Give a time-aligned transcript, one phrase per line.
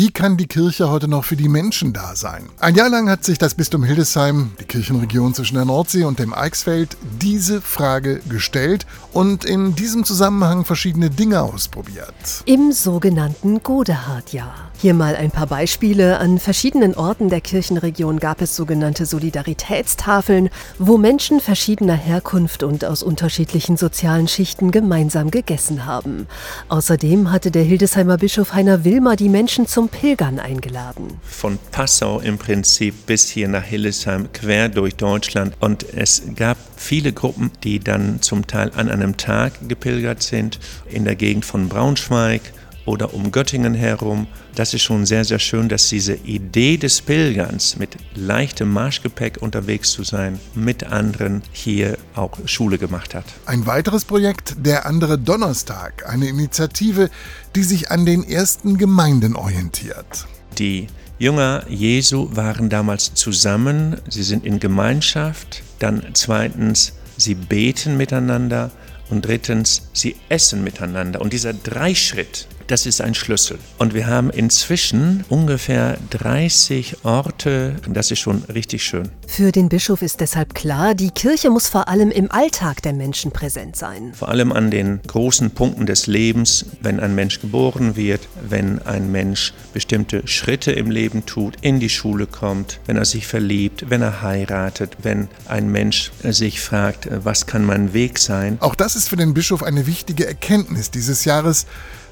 [0.00, 2.48] wie kann die Kirche heute noch für die Menschen da sein?
[2.58, 6.32] Ein Jahr lang hat sich das Bistum Hildesheim, die Kirchenregion zwischen der Nordsee und dem
[6.32, 12.14] Eichsfeld, diese Frage gestellt und in diesem Zusammenhang verschiedene Dinge ausprobiert.
[12.46, 14.70] Im sogenannten Godehard-Jahr.
[14.80, 16.18] Hier mal ein paar Beispiele.
[16.20, 20.48] An verschiedenen Orten der Kirchenregion gab es sogenannte Solidaritätstafeln,
[20.78, 26.26] wo Menschen verschiedener Herkunft und aus unterschiedlichen sozialen Schichten gemeinsam gegessen haben.
[26.70, 31.18] Außerdem hatte der Hildesheimer Bischof Heiner Wilmer die Menschen zum Pilgern eingeladen.
[31.22, 35.54] Von Passau im Prinzip bis hier nach Hildesheim, quer durch Deutschland.
[35.60, 40.58] Und es gab viele Gruppen, die dann zum Teil an einem Tag gepilgert sind,
[40.88, 42.40] in der Gegend von Braunschweig
[42.84, 44.26] oder um Göttingen herum.
[44.54, 49.92] Das ist schon sehr, sehr schön, dass diese Idee des Pilgerns mit leichtem Marschgepäck unterwegs
[49.92, 53.24] zu sein, mit anderen hier auch Schule gemacht hat.
[53.46, 57.10] Ein weiteres Projekt, der andere Donnerstag, eine Initiative,
[57.54, 60.26] die sich an den ersten Gemeinden orientiert.
[60.58, 68.70] Die Jünger Jesu waren damals zusammen, sie sind in Gemeinschaft, dann zweitens, sie beten miteinander
[69.10, 71.20] und drittens, sie essen miteinander.
[71.20, 73.58] Und dieser Dreischritt, das ist ein Schlüssel.
[73.78, 77.74] Und wir haben inzwischen ungefähr 30 Orte.
[77.88, 79.08] Das ist schon richtig schön.
[79.26, 83.32] Für den Bischof ist deshalb klar, die Kirche muss vor allem im Alltag der Menschen
[83.32, 84.12] präsent sein.
[84.14, 89.10] Vor allem an den großen Punkten des Lebens, wenn ein Mensch geboren wird, wenn ein
[89.10, 94.02] Mensch bestimmte Schritte im Leben tut, in die Schule kommt, wenn er sich verliebt, wenn
[94.02, 98.58] er heiratet, wenn ein Mensch sich fragt, was kann mein Weg sein.
[98.60, 101.66] Auch das ist für den Bischof eine wichtige Erkenntnis dieses Jahres.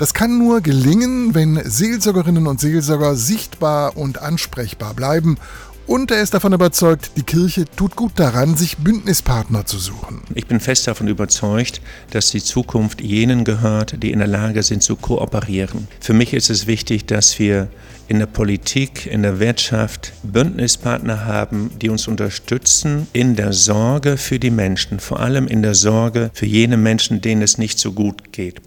[0.00, 5.36] Das kann nur gelingen, wenn Seelsorgerinnen und Seelsorger sichtbar und ansprechbar bleiben
[5.86, 10.22] und er ist davon überzeugt, die Kirche tut gut daran, sich Bündnispartner zu suchen.
[10.34, 14.82] Ich bin fest davon überzeugt, dass die Zukunft jenen gehört, die in der Lage sind
[14.82, 15.88] zu kooperieren.
[15.98, 17.68] Für mich ist es wichtig, dass wir
[18.06, 24.38] in der Politik, in der Wirtschaft Bündnispartner haben, die uns unterstützen in der Sorge für
[24.38, 28.32] die Menschen, vor allem in der Sorge für jene Menschen, denen es nicht so gut
[28.32, 28.60] geht.